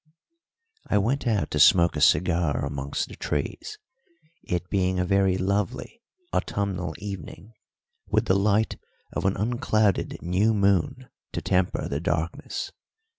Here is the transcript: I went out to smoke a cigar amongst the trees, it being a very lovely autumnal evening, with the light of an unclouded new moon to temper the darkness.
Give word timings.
I 0.87 0.97
went 0.97 1.27
out 1.27 1.51
to 1.51 1.59
smoke 1.59 1.95
a 1.95 2.01
cigar 2.01 2.65
amongst 2.65 3.07
the 3.09 3.15
trees, 3.15 3.77
it 4.41 4.67
being 4.67 4.99
a 4.99 5.05
very 5.05 5.37
lovely 5.37 6.01
autumnal 6.33 6.95
evening, 6.97 7.53
with 8.07 8.25
the 8.25 8.33
light 8.35 8.77
of 9.13 9.25
an 9.25 9.37
unclouded 9.37 10.17
new 10.23 10.55
moon 10.55 11.07
to 11.33 11.41
temper 11.43 11.87
the 11.87 11.99
darkness. 11.99 12.71